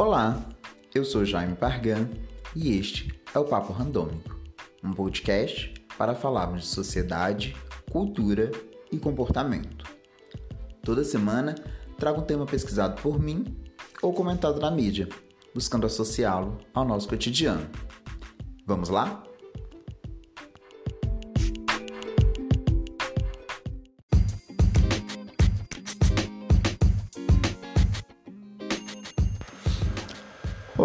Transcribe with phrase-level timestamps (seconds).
[0.00, 0.42] Olá,
[0.94, 2.08] eu sou Jaime Pargan
[2.56, 4.34] e este é o Papo Randômico,
[4.82, 7.54] um podcast para falarmos de sociedade,
[7.92, 8.50] cultura
[8.90, 9.84] e comportamento.
[10.82, 11.54] Toda semana
[11.98, 13.44] trago um tema pesquisado por mim
[14.00, 15.06] ou comentado na mídia,
[15.54, 17.68] buscando associá-lo ao nosso cotidiano.
[18.66, 19.22] Vamos lá?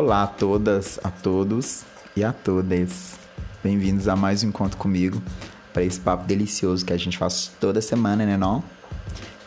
[0.06, 1.84] Olá a todas, a todos
[2.16, 3.16] e a todas.
[3.64, 5.20] Bem-vindos a mais um encontro comigo
[5.74, 8.64] para esse papo delicioso que a gente faz toda semana, né, não?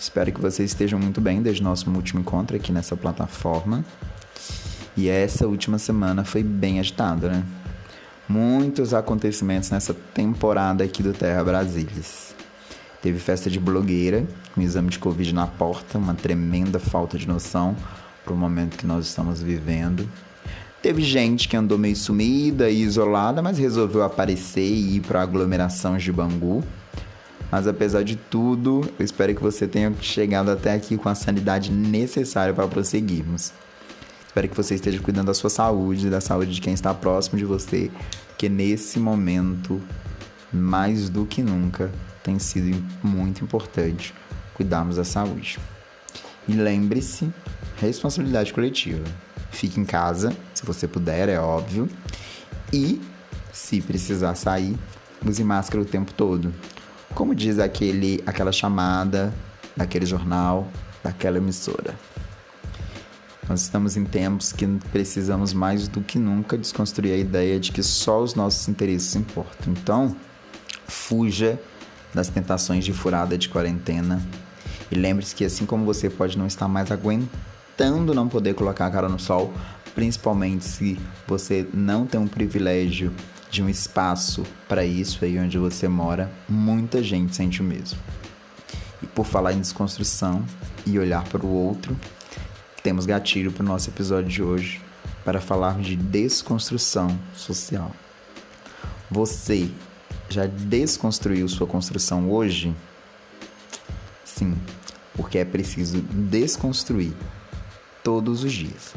[0.00, 3.84] Espero que vocês estejam muito bem desde o nosso último encontro aqui nessa plataforma.
[4.96, 7.44] E essa última semana foi bem agitada, né?
[8.28, 12.34] Muitos acontecimentos nessa temporada aqui do Terra Brasílias.
[13.00, 17.76] Teve festa de blogueira, com exame de Covid na porta, uma tremenda falta de noção
[18.24, 20.10] para o momento que nós estamos vivendo.
[20.80, 25.22] Teve gente que andou meio sumida e isolada, mas resolveu aparecer e ir para a
[25.22, 26.62] aglomeração de Bangu.
[27.50, 31.72] Mas apesar de tudo, eu espero que você tenha chegado até aqui com a sanidade
[31.72, 33.52] necessária para prosseguirmos.
[34.24, 37.44] Espero que você esteja cuidando da sua saúde, da saúde de quem está próximo de
[37.44, 37.90] você,
[38.28, 39.80] porque nesse momento,
[40.52, 41.90] mais do que nunca,
[42.22, 44.14] tem sido muito importante
[44.54, 45.58] cuidarmos da saúde.
[46.46, 47.32] E lembre-se,
[47.80, 49.04] responsabilidade coletiva.
[49.50, 51.88] Fique em casa, se você puder, é óbvio.
[52.72, 53.00] E,
[53.52, 54.76] se precisar sair,
[55.24, 56.52] use máscara o tempo todo.
[57.14, 59.34] Como diz aquele, aquela chamada
[59.76, 60.68] daquele jornal,
[61.02, 61.94] daquela emissora.
[63.48, 67.82] Nós estamos em tempos que precisamos mais do que nunca desconstruir a ideia de que
[67.82, 69.72] só os nossos interesses importam.
[69.72, 70.14] Então,
[70.86, 71.58] fuja
[72.12, 74.20] das tentações de furada de quarentena
[74.90, 77.47] e lembre-se que assim como você pode não estar mais aguentando
[78.14, 79.52] não poder colocar a cara no sol,
[79.94, 83.12] principalmente se você não tem um privilégio
[83.50, 87.98] de um espaço para isso aí onde você mora, muita gente sente o mesmo.
[89.02, 90.44] E por falar em desconstrução
[90.84, 91.96] e olhar para o outro,
[92.82, 94.82] temos gatilho para o nosso episódio de hoje
[95.24, 97.90] para falar de desconstrução social.
[99.10, 99.70] Você
[100.28, 102.74] já desconstruiu sua construção hoje?
[104.24, 104.56] Sim,
[105.14, 107.12] porque é preciso desconstruir
[108.02, 108.94] todos os dias.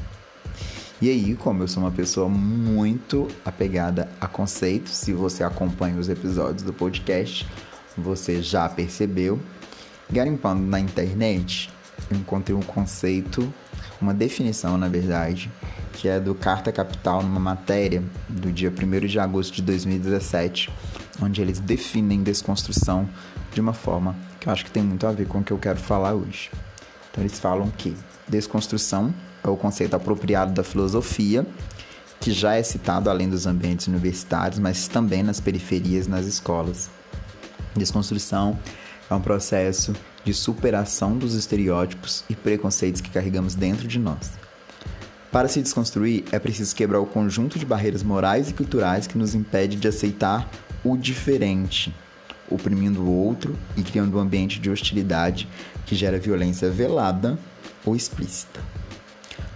[1.02, 6.10] E aí, como eu sou uma pessoa muito apegada a conceitos, se você acompanha os
[6.10, 7.48] episódios do podcast,
[7.98, 9.40] você já percebeu.
[10.12, 11.72] Garimpando na internet,
[12.10, 13.52] eu encontrei um conceito,
[14.00, 15.52] uma definição, na verdade,
[15.94, 20.70] que é do Carta Capital, numa matéria do dia 1 de agosto de 2017,
[21.22, 23.10] onde eles definem desconstrução
[23.54, 25.58] de uma forma que eu acho que tem muito a ver com o que eu
[25.58, 26.52] quero falar hoje.
[27.12, 27.96] Então, eles falam que
[28.28, 29.14] desconstrução
[29.44, 31.46] é o conceito apropriado da filosofia,
[32.20, 36.90] que já é citado além dos ambientes universitários, mas também nas periferias nas escolas.
[37.76, 38.58] Desconstrução
[39.10, 44.32] é um processo de superação dos estereótipos e preconceitos que carregamos dentro de nós.
[45.32, 49.34] Para se desconstruir, é preciso quebrar o conjunto de barreiras morais e culturais que nos
[49.34, 50.50] impede de aceitar
[50.84, 51.94] o diferente,
[52.50, 55.48] oprimindo o outro e criando um ambiente de hostilidade
[55.86, 57.38] que gera violência velada
[57.86, 58.60] ou explícita.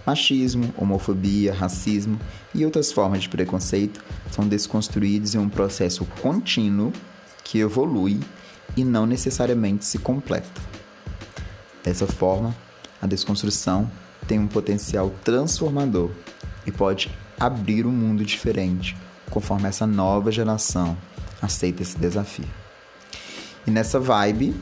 [0.06, 2.18] Machismo, homofobia, racismo
[2.54, 6.92] e outras formas de preconceito são desconstruídos em um processo contínuo
[7.42, 8.20] que evolui
[8.76, 10.60] e não necessariamente se completa.
[11.82, 12.54] Dessa forma,
[13.00, 13.90] a desconstrução
[14.26, 16.10] tem um potencial transformador
[16.66, 18.96] e pode abrir um mundo diferente
[19.30, 20.96] conforme essa nova geração
[21.40, 22.48] aceita esse desafio.
[23.66, 24.54] E nessa vibe,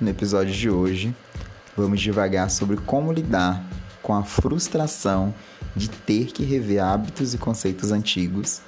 [0.00, 1.14] no episódio de hoje,
[1.76, 3.62] vamos devagar sobre como lidar
[4.02, 5.34] com a frustração
[5.76, 8.62] de ter que rever hábitos e conceitos antigos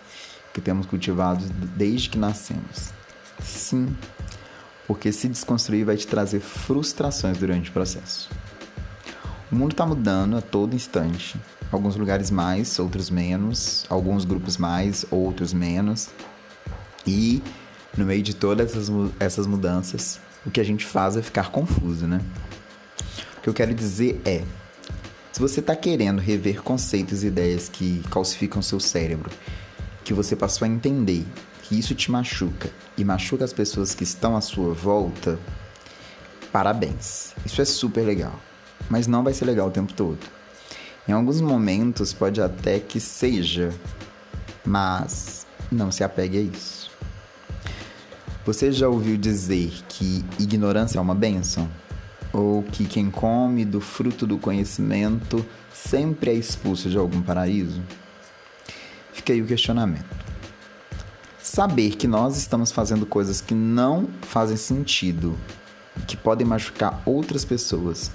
[0.53, 2.91] que temos cultivados desde que nascemos.
[3.42, 3.97] Sim,
[4.87, 8.28] porque se desconstruir vai te trazer frustrações durante o processo.
[9.50, 11.41] O mundo está mudando a todo instante.
[11.71, 13.86] Alguns lugares mais, outros menos.
[13.89, 16.10] Alguns grupos mais, outros menos.
[17.07, 17.42] E
[17.97, 18.74] no meio de todas
[19.18, 22.21] essas mudanças, o que a gente faz é ficar confuso, né?
[23.39, 24.42] O que eu quero dizer é:
[25.33, 29.30] se você está querendo rever conceitos e ideias que calcificam seu cérebro,
[30.04, 31.24] que você passou a entender
[31.62, 35.39] que isso te machuca e machuca as pessoas que estão à sua volta,
[36.53, 37.34] parabéns.
[37.47, 38.38] Isso é super legal.
[38.91, 40.18] Mas não vai ser legal o tempo todo.
[41.09, 43.72] Em alguns momentos pode até que seja,
[44.65, 46.82] mas não se apegue a isso.
[48.44, 51.68] Você já ouviu dizer que ignorância é uma benção?
[52.33, 57.80] Ou que quem come do fruto do conhecimento sempre é expulso de algum paraíso?
[59.12, 60.04] Fica aí o questionamento.
[61.39, 65.38] Saber que nós estamos fazendo coisas que não fazem sentido,
[66.09, 68.10] que podem machucar outras pessoas,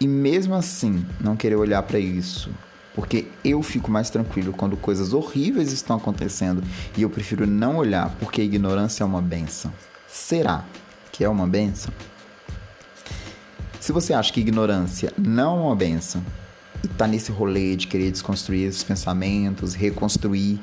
[0.00, 2.50] e mesmo assim não querer olhar para isso,
[2.96, 6.64] porque eu fico mais tranquilo quando coisas horríveis estão acontecendo
[6.96, 9.70] e eu prefiro não olhar porque a ignorância é uma benção.
[10.08, 10.64] Será
[11.12, 11.92] que é uma benção?
[13.78, 16.24] Se você acha que ignorância não é uma benção
[16.82, 20.58] e tá nesse rolê de querer desconstruir esses pensamentos, reconstruir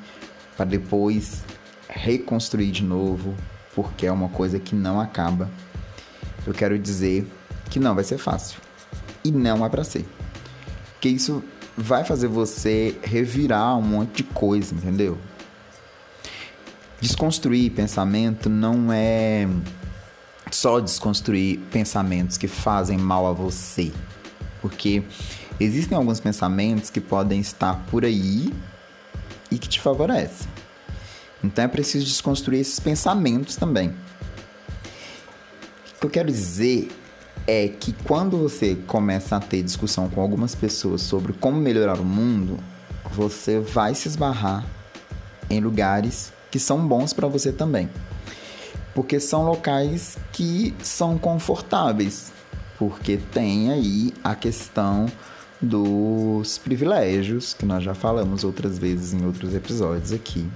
[0.58, 1.44] para depois
[1.88, 3.36] reconstruir de novo,
[3.76, 5.52] porque é uma coisa que não acaba,
[6.48, 7.28] eu quero dizer
[7.70, 8.60] que não vai ser fácil
[9.24, 10.06] e não é para ser.
[11.00, 11.44] Que isso
[11.78, 15.18] vai fazer você revirar um monte de coisa, entendeu?
[17.00, 19.48] Desconstruir pensamento não é
[20.52, 23.92] só desconstruir pensamentos que fazem mal a você.
[24.62, 25.04] Porque
[25.60, 28.54] existem alguns pensamentos que podem estar por aí
[29.52, 30.48] e que te favorecem.
[31.44, 33.90] Então é preciso desconstruir esses pensamentos também.
[33.90, 36.90] O que eu quero dizer
[37.46, 42.06] é que quando você começa a ter discussão com algumas pessoas sobre como melhorar o
[42.06, 42.58] mundo,
[43.12, 44.66] você vai se esbarrar
[45.50, 47.90] em lugares que são bons para você também.
[48.94, 52.32] Porque são locais que são confortáveis,
[52.78, 55.08] porque tem aí a questão
[55.62, 60.48] dos privilégios, que nós já falamos outras vezes em outros episódios aqui.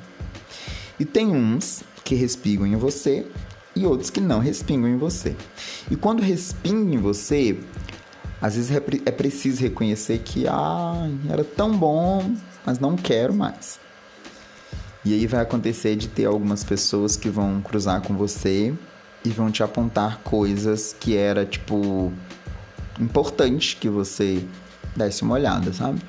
[1.00, 3.26] E tem uns que respingam em você
[3.78, 5.36] e outros que não respingam em você.
[5.90, 7.58] E quando respinga em você,
[8.42, 12.34] às vezes é, é preciso reconhecer que ah, era tão bom,
[12.66, 13.80] mas não quero mais.
[15.06, 18.74] E aí vai acontecer de ter algumas pessoas que vão cruzar com você
[19.24, 22.12] e vão te apontar coisas que era tipo
[23.00, 24.44] importante que você
[24.96, 26.02] desse uma olhada, sabe?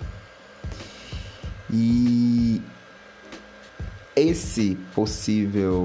[1.70, 2.62] E
[4.16, 5.84] esse possível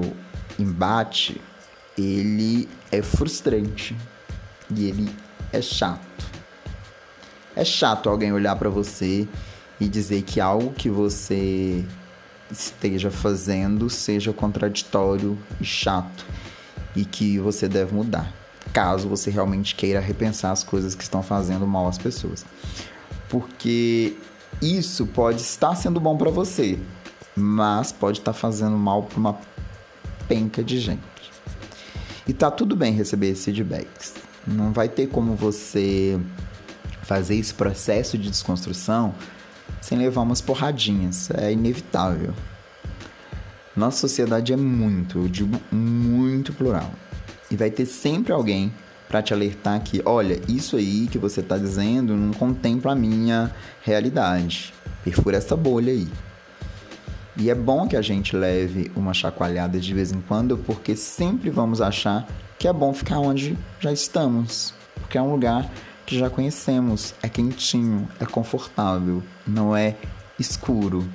[0.58, 1.40] embate
[1.96, 3.96] ele é frustrante
[4.70, 5.14] e ele
[5.52, 6.26] é chato.
[7.56, 9.28] É chato alguém olhar para você
[9.80, 11.84] e dizer que algo que você
[12.50, 16.24] esteja fazendo seja contraditório e chato
[16.94, 18.32] e que você deve mudar,
[18.72, 22.44] caso você realmente queira repensar as coisas que estão fazendo mal às pessoas.
[23.28, 24.16] Porque
[24.62, 26.78] isso pode estar sendo bom para você,
[27.36, 29.38] mas pode estar fazendo mal para uma
[30.28, 31.13] penca de gente.
[32.26, 34.14] E tá tudo bem receber esses feedbacks.
[34.46, 36.18] Não vai ter como você
[37.02, 39.14] fazer esse processo de desconstrução
[39.80, 41.30] sem levar umas porradinhas.
[41.30, 42.32] É inevitável.
[43.76, 46.90] Nossa sociedade é muito, eu digo muito plural.
[47.50, 48.72] E vai ter sempre alguém
[49.08, 53.54] para te alertar que, olha, isso aí que você está dizendo não contempla a minha
[53.82, 54.72] realidade.
[55.02, 56.08] Perfura essa bolha aí.
[57.36, 61.50] E é bom que a gente leve uma chacoalhada de vez em quando, porque sempre
[61.50, 62.26] vamos achar
[62.58, 65.68] que é bom ficar onde já estamos, porque é um lugar
[66.06, 69.96] que já conhecemos, é quentinho, é confortável, não é
[70.38, 71.08] escuro.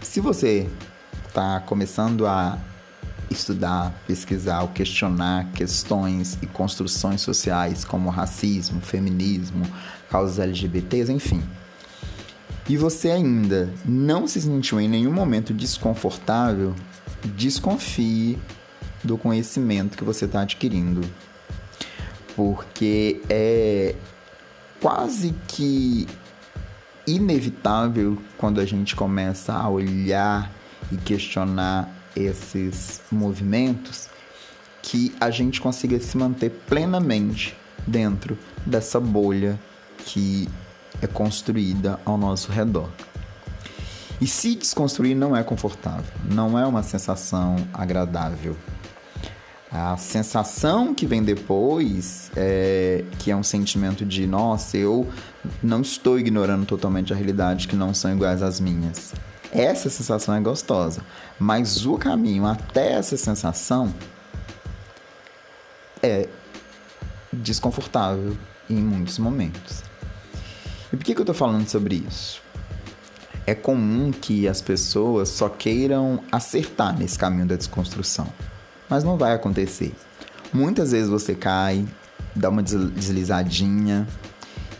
[0.00, 0.68] Se você
[1.28, 2.58] está começando a
[3.30, 9.64] estudar, pesquisar questionar questões e construções sociais como racismo, feminismo,
[10.08, 11.42] causas LGBTs, enfim,
[12.70, 16.72] e você ainda não se sentiu em nenhum momento desconfortável,
[17.34, 18.38] desconfie
[19.02, 21.00] do conhecimento que você está adquirindo.
[22.36, 23.96] Porque é
[24.80, 26.06] quase que
[27.08, 30.48] inevitável quando a gente começa a olhar
[30.92, 34.08] e questionar esses movimentos
[34.80, 39.58] que a gente consiga se manter plenamente dentro dessa bolha
[39.98, 40.48] que
[41.00, 42.90] é construída ao nosso redor.
[44.20, 48.56] E se desconstruir não é confortável, não é uma sensação agradável.
[49.72, 55.08] A sensação que vem depois, é, que é um sentimento de, nossa, eu
[55.62, 59.14] não estou ignorando totalmente a realidade que não são iguais às minhas.
[59.52, 61.02] Essa sensação é gostosa,
[61.38, 63.94] mas o caminho até essa sensação
[66.02, 66.28] é
[67.32, 68.36] desconfortável
[68.68, 69.82] em muitos momentos.
[70.92, 72.42] E por que, que eu tô falando sobre isso?
[73.46, 78.26] É comum que as pessoas só queiram acertar nesse caminho da desconstrução,
[78.88, 79.94] mas não vai acontecer.
[80.52, 81.86] Muitas vezes você cai,
[82.34, 84.06] dá uma deslizadinha,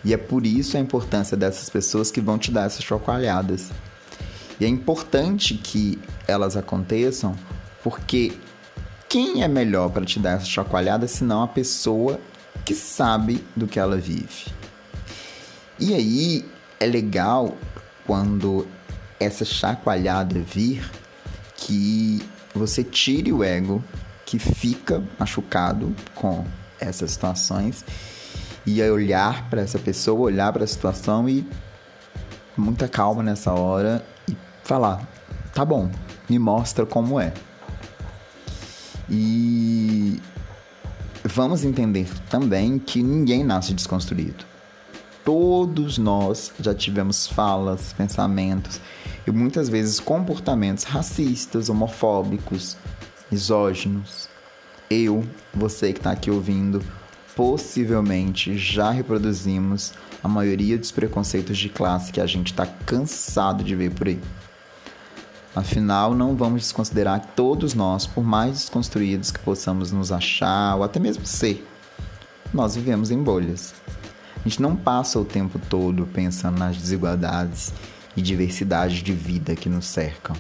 [0.05, 3.71] e é por isso a importância dessas pessoas que vão te dar essas chacoalhadas.
[4.59, 7.37] E é importante que elas aconteçam,
[7.83, 8.33] porque
[9.09, 12.21] quem é melhor para te dar essa chacoalhada senão a pessoa
[12.65, 14.60] que sabe do que ela vive.
[15.81, 16.45] E aí
[16.79, 17.57] é legal
[18.07, 18.67] quando
[19.19, 20.91] essa chacoalhada vir
[21.57, 22.23] que
[22.55, 23.83] você tire o ego
[24.27, 26.45] que fica machucado com
[26.79, 27.83] essas situações
[28.67, 31.49] e olhar para essa pessoa, olhar para a situação e
[32.55, 35.09] muita calma nessa hora e falar:
[35.55, 35.91] tá bom,
[36.29, 37.33] me mostra como é.
[39.09, 40.21] E
[41.25, 44.50] vamos entender também que ninguém nasce desconstruído.
[45.25, 48.81] Todos nós já tivemos falas, pensamentos
[49.27, 52.77] e muitas vezes comportamentos racistas, homofóbicos,
[53.31, 54.29] misóginos.
[54.89, 55.25] Eu,
[55.55, 56.83] você que está aqui ouvindo,
[57.37, 63.77] possivelmente já reproduzimos a maioria dos preconceitos de classe que a gente está cansado de
[63.77, 64.21] ver por aí.
[65.55, 70.85] Afinal, não vamos desconsiderar que todos nós, por mais desconstruídos que possamos nos achar ou
[70.85, 71.67] até mesmo ser,
[72.53, 73.75] nós vivemos em bolhas.
[74.41, 77.75] A gente não passa o tempo todo pensando nas desigualdades
[78.17, 80.35] e diversidade de vida que nos cercam.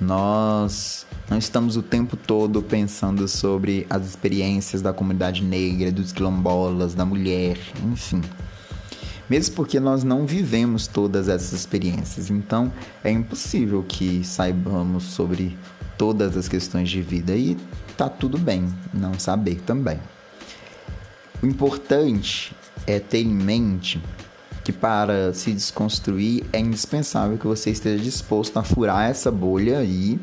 [0.00, 6.94] Nós não estamos o tempo todo pensando sobre as experiências da comunidade negra, dos quilombolas,
[6.94, 8.22] da mulher, enfim.
[9.28, 12.72] Mesmo porque nós não vivemos todas essas experiências, então
[13.02, 15.56] é impossível que saibamos sobre
[15.98, 17.56] todas as questões de vida e
[17.96, 19.98] tá tudo bem não saber também.
[21.42, 22.54] O importante
[22.86, 24.00] é ter em mente
[24.64, 30.18] que para se desconstruir é indispensável que você esteja disposto a furar essa bolha aí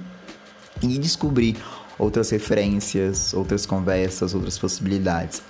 [0.82, 1.58] e descobrir
[1.98, 5.42] outras referências, outras conversas, outras possibilidades.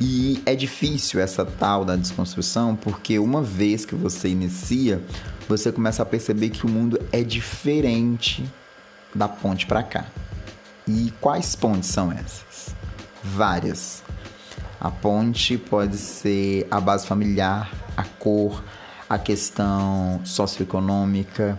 [0.00, 5.02] E é difícil essa tal da desconstrução, porque uma vez que você inicia,
[5.48, 8.44] você começa a perceber que o mundo é diferente
[9.14, 10.06] da ponte para cá.
[10.86, 12.74] E quais pontes são essas?
[13.22, 14.02] Várias.
[14.80, 18.62] A ponte pode ser a base familiar, a cor,
[19.08, 21.58] a questão socioeconômica.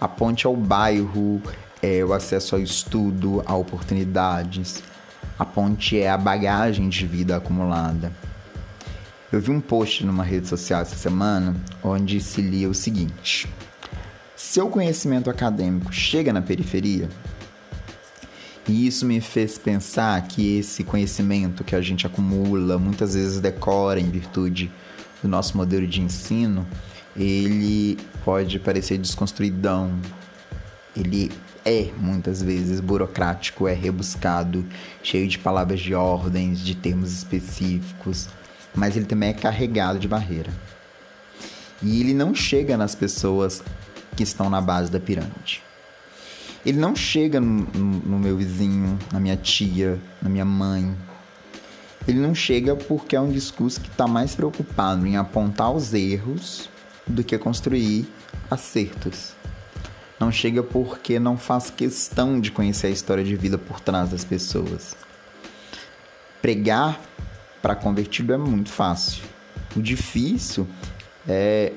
[0.00, 1.42] A ponte ao bairro,
[1.84, 4.82] é o acesso ao estudo, a oportunidades.
[5.38, 8.10] A ponte é a bagagem de vida acumulada.
[9.30, 13.46] Eu vi um post numa rede social essa semana onde se lia o seguinte:
[14.34, 17.10] Seu conhecimento acadêmico chega na periferia?
[18.66, 24.00] E isso me fez pensar que esse conhecimento que a gente acumula, muitas vezes decora
[24.00, 24.72] em virtude
[25.22, 26.66] do nosso modelo de ensino,
[27.14, 29.92] ele pode parecer desconstruidão.
[30.96, 31.30] Ele
[31.64, 34.64] é muitas vezes burocrático, é rebuscado,
[35.02, 38.28] cheio de palavras de ordens, de termos específicos,
[38.74, 40.50] mas ele também é carregado de barreira.
[41.82, 43.62] E ele não chega nas pessoas
[44.16, 45.62] que estão na base da pirâmide.
[46.64, 50.96] Ele não chega no, no, no meu vizinho, na minha tia, na minha mãe.
[52.08, 56.68] Ele não chega porque é um discurso que está mais preocupado em apontar os erros
[57.06, 58.06] do que construir
[58.50, 59.32] acertos.
[60.18, 64.24] Não chega porque não faz questão de conhecer a história de vida por trás das
[64.24, 64.96] pessoas.
[66.40, 67.00] Pregar
[67.60, 69.22] para convertido é muito fácil.
[69.76, 70.66] O difícil
[71.26, 71.72] é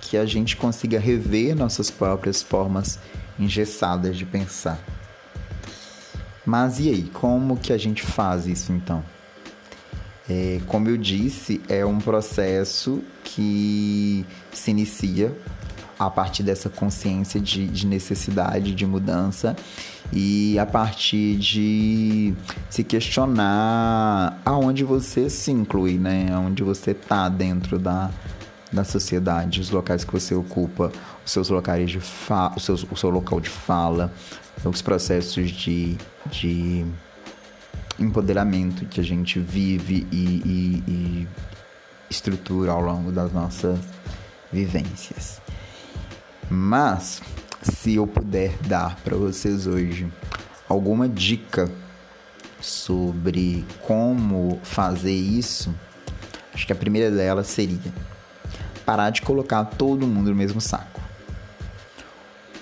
[0.00, 2.98] que a gente consiga rever nossas próprias formas
[3.42, 4.78] engessadas de pensar.
[6.44, 9.02] Mas e aí, como que a gente faz isso então?
[10.28, 15.36] É, como eu disse, é um processo que se inicia
[15.98, 19.54] a partir dessa consciência de, de, necessidade de mudança
[20.12, 22.34] e a partir de
[22.68, 26.28] se questionar aonde você se inclui, né?
[26.32, 28.10] Aonde você está dentro da,
[28.72, 30.90] da sociedade, os locais que você ocupa,
[31.24, 34.12] os seus locais de fa o, seu, o seu local de fala,
[34.64, 35.96] os processos de,
[36.30, 36.84] de
[37.98, 41.28] empoderamento que a gente vive e, e, e
[42.08, 43.78] estrutura ao longo das nossas
[44.50, 45.40] vivências.
[46.48, 47.22] Mas
[47.62, 50.10] se eu puder dar para vocês hoje
[50.68, 51.70] alguma dica
[52.60, 55.74] sobre como fazer isso,
[56.54, 57.92] acho que a primeira delas seria
[58.84, 61.00] parar de colocar todo mundo no mesmo saco.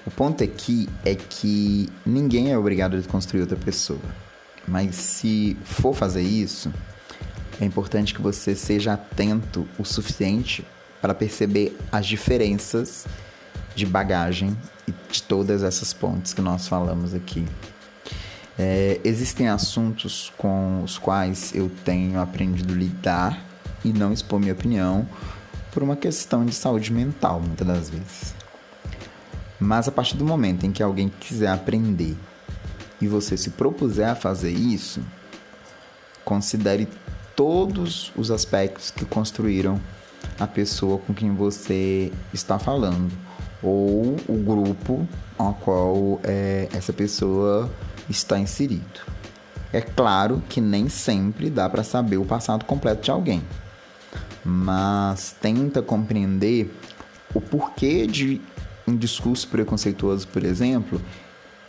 [0.07, 4.01] O ponto aqui é que ninguém é obrigado a construir outra pessoa.
[4.67, 6.73] Mas se for fazer isso,
[7.61, 10.65] é importante que você seja atento o suficiente
[11.01, 13.07] para perceber as diferenças
[13.75, 17.47] de bagagem e de todas essas pontes que nós falamos aqui.
[18.59, 23.45] É, existem assuntos com os quais eu tenho aprendido a lidar
[23.85, 25.09] e não expor minha opinião
[25.73, 28.35] por uma questão de saúde mental, muitas das vezes.
[29.59, 32.17] Mas a partir do momento em que alguém quiser aprender
[33.01, 35.03] e você se propuser a fazer isso,
[36.25, 36.89] considere
[37.37, 39.81] todos os aspectos que construíram
[40.39, 43.11] a pessoa com quem você está falando
[43.63, 45.07] ou o grupo
[45.39, 47.71] ao qual é, essa pessoa
[48.09, 49.01] está inserido.
[49.73, 53.43] É claro que nem sempre dá para saber o passado completo de alguém,
[54.51, 56.75] mas tenta compreender
[57.33, 58.41] o porquê de
[58.87, 61.01] um discurso preconceituoso, por exemplo,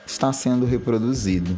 [0.06, 1.58] está sendo reproduzido.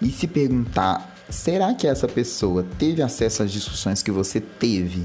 [0.00, 5.04] E se perguntar, será que essa pessoa teve acesso às discussões que você teve?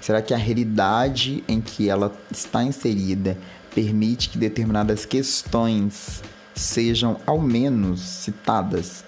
[0.00, 3.38] Será que a realidade em que ela está inserida
[3.72, 6.22] permite que determinadas questões
[6.56, 9.04] sejam ao menos citadas?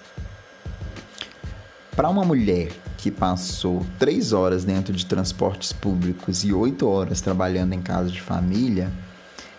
[1.95, 2.71] Para uma mulher
[3.03, 8.21] que passou três horas dentro de transportes públicos e oito horas trabalhando em casa de
[8.21, 8.89] família,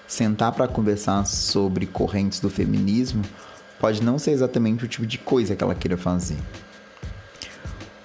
[0.06, 3.22] sentar para conversar sobre correntes do feminismo
[3.78, 6.38] pode não ser exatamente o tipo de coisa que ela queira fazer.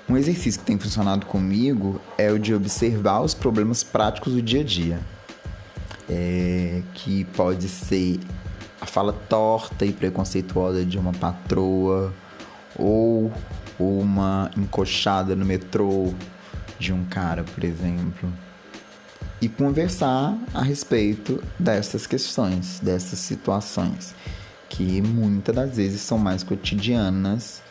[0.10, 4.60] Um exercício que tem funcionado comigo é o de observar os problemas práticos do dia
[4.60, 5.00] a dia,
[6.10, 8.20] é, que pode ser
[8.82, 12.14] a fala torta e preconceituosa de uma patroa
[12.78, 13.32] ou
[13.80, 16.14] uma encoxada no metrô
[16.78, 18.32] de um cara, por exemplo,
[19.42, 24.14] e conversar a respeito dessas questões, dessas situações,
[24.68, 27.62] que muitas das vezes são mais cotidianas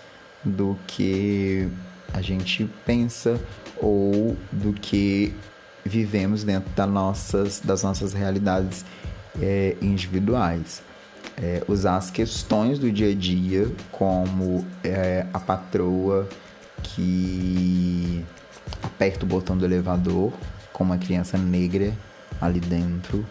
[0.45, 1.69] do que
[2.13, 3.39] a gente pensa
[3.77, 5.35] ou do que
[5.85, 8.85] vivemos dentro das nossas, das nossas realidades
[9.41, 10.83] é, individuais.
[11.41, 16.29] É, usar as questões do dia a dia, como é, a patroa
[16.83, 18.25] que
[18.83, 20.33] aperta o botão do elevador
[20.73, 21.93] com uma criança negra
[22.41, 23.25] ali dentro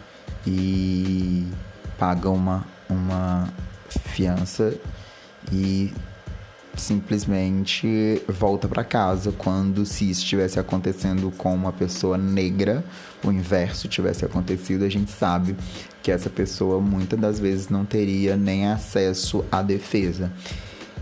[0.46, 1.46] e
[1.98, 3.48] paga uma, uma
[3.90, 4.74] fiança
[5.52, 5.94] e
[6.78, 12.84] simplesmente volta para casa quando se isso estivesse acontecendo com uma pessoa negra,
[13.24, 15.56] o inverso tivesse acontecido, a gente sabe
[16.02, 20.32] que essa pessoa muitas das vezes não teria nem acesso à defesa.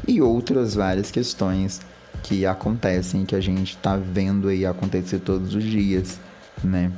[0.07, 1.81] E outras várias questões
[2.23, 6.19] que acontecem que a gente está vendo aí acontecer todos os dias,
[6.63, 6.91] né?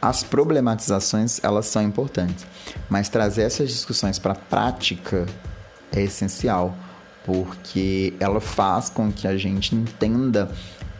[0.00, 2.46] As problematizações, elas são importantes,
[2.88, 5.26] mas trazer essas discussões para a prática
[5.90, 6.76] é essencial
[7.24, 10.50] porque ela faz com que a gente entenda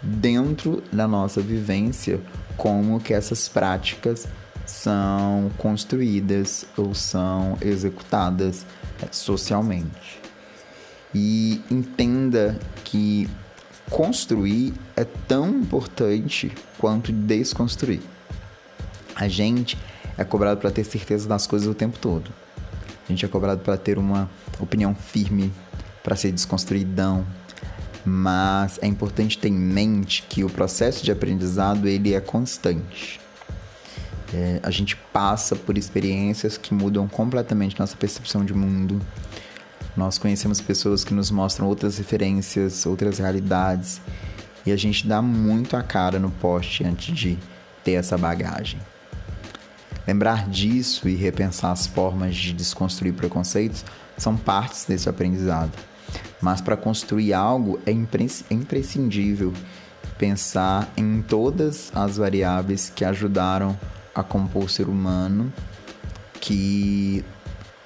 [0.02, 2.20] dentro da nossa vivência
[2.56, 4.26] como que essas práticas
[4.66, 8.66] são construídas ou são executadas
[9.02, 10.20] é, socialmente.
[11.14, 13.28] E entenda que
[13.90, 18.00] construir é tão importante quanto desconstruir.
[19.14, 19.78] A gente
[20.16, 22.32] é cobrado para ter certeza das coisas o tempo todo.
[23.06, 25.52] A gente é cobrado para ter uma opinião firme
[26.04, 27.26] para ser desconstruidão.
[28.04, 33.18] Mas é importante ter em mente que o processo de aprendizado ele é constante.
[34.32, 39.00] É, a gente passa por experiências que mudam completamente nossa percepção de mundo.
[39.96, 44.00] Nós conhecemos pessoas que nos mostram outras referências, outras realidades,
[44.66, 47.38] e a gente dá muito a cara no poste antes de
[47.82, 48.80] ter essa bagagem.
[50.06, 53.84] Lembrar disso e repensar as formas de desconstruir preconceitos
[54.18, 55.72] são partes desse aprendizado.
[56.44, 59.50] Mas para construir algo é, é imprescindível
[60.18, 63.74] pensar em todas as variáveis que ajudaram
[64.14, 65.50] a compor o ser humano
[66.42, 67.24] que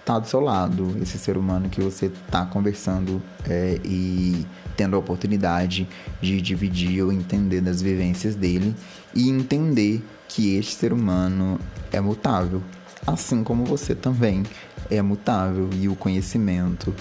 [0.00, 4.44] está do seu lado, esse ser humano que você está conversando é, e
[4.76, 5.88] tendo a oportunidade
[6.20, 8.74] de dividir ou entender das vivências dele
[9.14, 11.60] e entender que este ser humano
[11.92, 12.60] é mutável,
[13.06, 14.42] assim como você também
[14.90, 16.92] é mutável e o conhecimento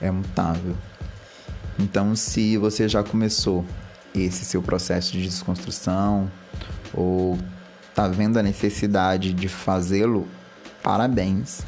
[0.00, 0.76] é mutável.
[1.78, 3.64] Então, se você já começou
[4.14, 6.30] esse seu processo de desconstrução
[6.92, 7.38] ou
[7.88, 10.26] está vendo a necessidade de fazê-lo,
[10.82, 11.62] parabéns.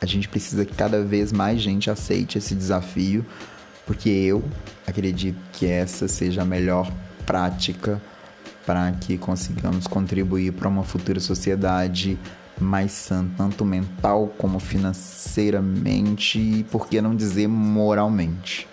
[0.00, 3.24] A gente precisa que cada vez mais gente aceite esse desafio,
[3.86, 4.44] porque eu
[4.86, 6.90] acredito que essa seja a melhor
[7.26, 8.00] prática
[8.64, 12.18] para que consigamos contribuir para uma futura sociedade
[12.60, 18.66] mais sã, tanto mental como financeiramente e, por que não dizer, moralmente.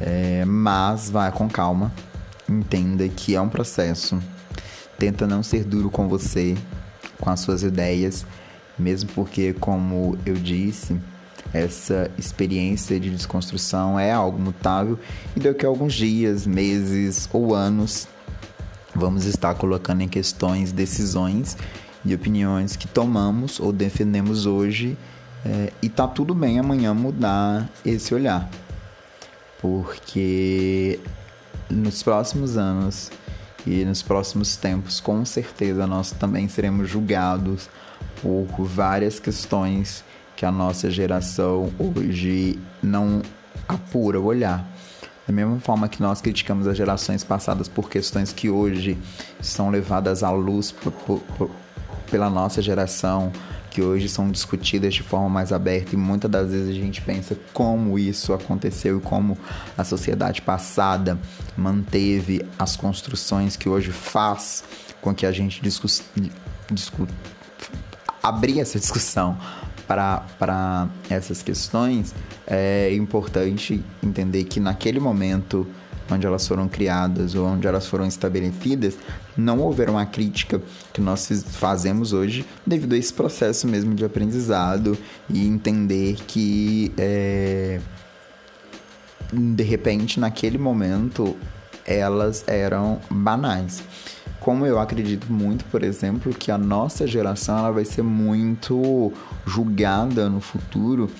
[0.00, 1.92] É, mas vá com calma,
[2.48, 4.20] entenda que é um processo.
[4.98, 6.56] Tenta não ser duro com você,
[7.20, 8.24] com as suas ideias,
[8.78, 10.96] mesmo porque, como eu disse,
[11.52, 14.98] essa experiência de desconstrução é algo mutável
[15.34, 18.06] e daqui a alguns dias, meses ou anos
[18.94, 21.56] vamos estar colocando em questões decisões
[22.04, 24.96] e opiniões que tomamos ou defendemos hoje
[25.44, 28.48] é, e tá tudo bem amanhã mudar esse olhar
[29.60, 30.98] porque
[31.68, 33.10] nos próximos anos
[33.66, 37.68] e nos próximos tempos, com certeza nós também seremos julgados
[38.22, 40.04] por várias questões
[40.36, 43.20] que a nossa geração hoje não
[43.68, 44.64] apura o olhar.
[45.26, 48.96] Da mesma forma que nós criticamos as gerações passadas por questões que hoje
[49.42, 51.50] são levadas à luz por, por,
[52.10, 53.32] pela nossa geração,
[53.70, 57.36] que hoje são discutidas de forma mais aberta e muitas das vezes a gente pensa
[57.52, 59.36] como isso aconteceu e como
[59.76, 61.18] a sociedade passada
[61.56, 64.64] manteve as construções que hoje faz
[65.00, 66.02] com que a gente discuss,
[66.70, 67.06] discu,
[68.22, 69.38] abrir essa discussão
[69.86, 72.14] para essas questões,
[72.46, 75.66] é importante entender que naquele momento
[76.10, 78.96] onde elas foram criadas ou onde elas foram estabelecidas,
[79.38, 80.60] não houver uma crítica
[80.92, 84.98] que nós fazemos hoje devido a esse processo mesmo de aprendizado
[85.30, 87.80] e entender que é,
[89.32, 91.36] de repente naquele momento
[91.86, 93.82] elas eram banais.
[94.40, 99.12] Como eu acredito muito, por exemplo, que a nossa geração ela vai ser muito
[99.46, 101.10] julgada no futuro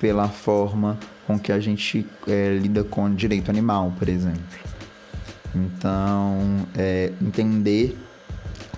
[0.00, 4.75] pela forma com que a gente é, lida com direito animal, por exemplo.
[5.56, 7.96] Então, é, entender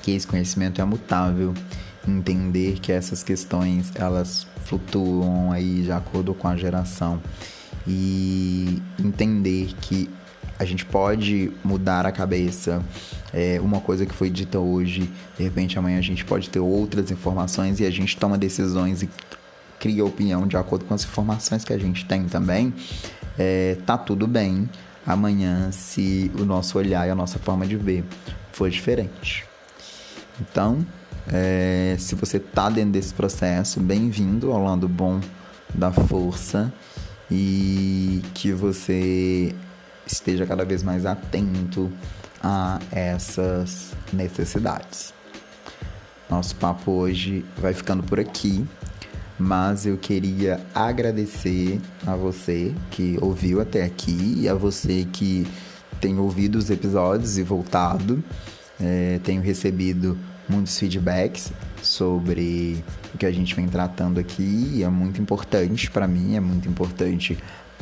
[0.00, 1.52] que esse conhecimento é mutável,
[2.06, 7.20] entender que essas questões elas flutuam aí de acordo com a geração
[7.86, 10.08] e entender que
[10.56, 12.82] a gente pode mudar a cabeça.
[13.32, 17.10] É, uma coisa que foi dita hoje, de repente amanhã a gente pode ter outras
[17.10, 19.10] informações e a gente toma decisões e
[19.78, 22.72] cria opinião de acordo com as informações que a gente tem também,
[23.38, 24.68] é, tá tudo bem
[25.08, 28.04] amanhã se o nosso olhar e a nossa forma de ver
[28.52, 29.46] for diferente.
[30.38, 30.86] Então,
[31.26, 35.18] é, se você tá dentro desse processo, bem-vindo ao lado bom
[35.74, 36.70] da força
[37.30, 39.54] e que você
[40.06, 41.90] esteja cada vez mais atento
[42.42, 45.14] a essas necessidades.
[46.28, 48.66] Nosso papo hoje vai ficando por aqui
[49.38, 55.46] mas eu queria agradecer a você que ouviu até aqui e a você que
[56.00, 58.22] tem ouvido os episódios e voltado.
[58.80, 62.82] É, tenho recebido muitos feedbacks sobre
[63.14, 67.38] o que a gente vem tratando aqui é muito importante para mim, é muito importante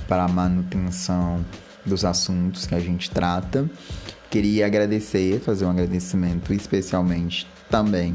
[0.09, 1.45] para a manutenção
[1.85, 3.69] dos assuntos que a gente trata.
[4.31, 8.15] Queria agradecer, fazer um agradecimento especialmente também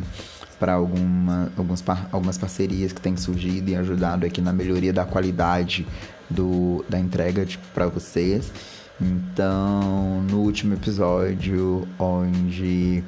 [0.61, 5.87] para alguma, alguns, algumas parcerias que têm surgido e ajudado aqui na melhoria da qualidade
[6.29, 8.53] do, da entrega para vocês.
[9.01, 13.03] Então, no último episódio, onde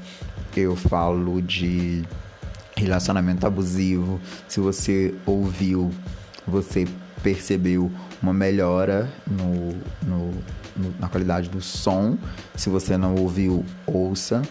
[0.57, 2.03] eu falo de
[2.75, 5.91] relacionamento abusivo, se você ouviu,
[6.47, 6.87] você
[7.21, 10.31] percebeu uma melhora no, no,
[10.75, 12.17] no, na qualidade do som.
[12.55, 14.41] Se você não ouviu, ouça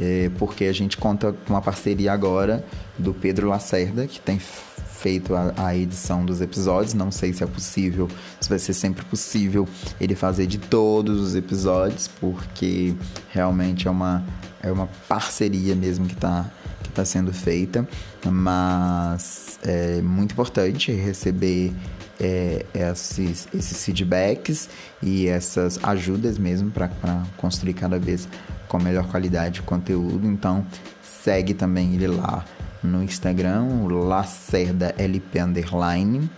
[0.00, 2.64] é, porque a gente conta com uma parceria agora
[2.98, 6.94] do Pedro Lacerda, que tem feito a, a, edição dos episódios.
[6.94, 8.08] Não sei se é possível,
[8.40, 9.68] se vai ser sempre possível
[10.00, 12.94] ele fazer de todos os episódios, porque
[13.30, 14.24] realmente é uma,
[14.62, 16.50] é uma parceria mesmo que está
[16.82, 17.86] que tá sendo feita.
[18.24, 21.72] Mas é muito importante receber
[22.20, 24.68] é, esses, esses feedbacks
[25.02, 26.88] e essas ajudas mesmo para
[27.36, 28.28] construir cada vez
[28.74, 30.26] com melhor qualidade de conteúdo.
[30.26, 30.66] Então
[31.00, 32.44] segue também ele lá
[32.82, 36.28] no Instagram, Lacerda LP Underline.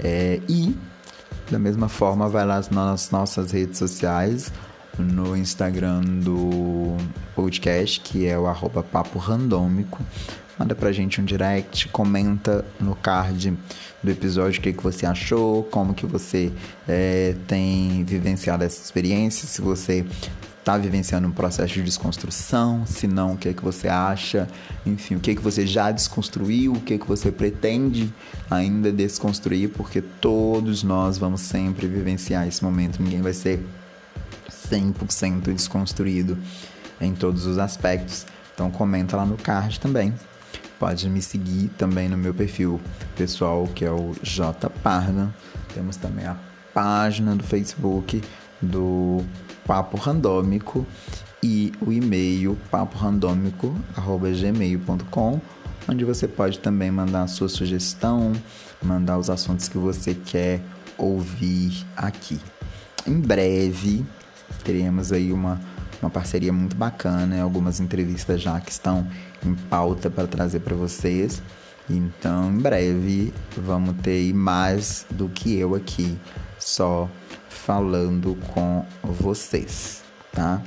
[0.00, 0.74] É, e
[1.50, 4.50] da mesma forma vai lá nas nossas redes sociais,
[4.98, 6.96] no Instagram do
[7.34, 10.02] podcast, que é o arroba papo randômico.
[10.58, 13.54] Manda pra gente um direct, comenta no card
[14.02, 16.50] do episódio o que, que você achou, como que você
[16.88, 20.06] é, tem vivenciado essa experiência, se você
[20.66, 24.48] está vivenciando um processo de desconstrução, se não, o que é que você acha,
[24.84, 28.12] enfim, o que é que você já desconstruiu, o que é que você pretende
[28.50, 33.64] ainda desconstruir, porque todos nós vamos sempre vivenciar esse momento, ninguém vai ser
[34.50, 36.36] 100% desconstruído
[37.00, 38.26] em todos os aspectos.
[38.52, 40.12] Então comenta lá no card também.
[40.80, 42.80] Pode me seguir também no meu perfil
[43.14, 45.32] pessoal, que é o J Parna.
[45.72, 46.36] Temos também a
[46.74, 48.20] página do Facebook
[48.60, 49.24] do
[49.66, 50.86] Papo Randômico
[51.42, 55.40] e o e-mail paporandômico@gmail.com,
[55.88, 58.32] onde você pode também mandar a sua sugestão,
[58.82, 60.60] mandar os assuntos que você quer
[60.96, 62.38] ouvir aqui.
[63.06, 64.04] Em breve
[64.64, 65.60] teremos aí uma,
[66.00, 69.06] uma parceria muito bacana, algumas entrevistas já que estão
[69.44, 71.42] em pauta para trazer para vocês.
[71.88, 76.18] Então, em breve, vamos ter mais do que eu aqui,
[76.58, 77.08] só
[77.66, 80.62] falando com vocês, tá?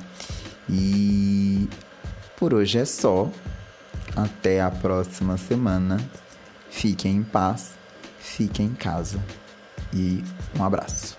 [0.68, 1.66] E
[2.36, 3.30] por hoje é só.
[4.14, 5.96] Até a próxima semana.
[6.68, 7.72] Fiquem em paz,
[8.18, 9.18] fiquem em casa
[9.94, 10.22] e
[10.58, 11.16] um abraço.